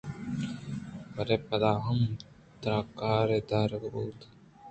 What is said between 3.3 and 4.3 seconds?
ءَ دارگ بوتگ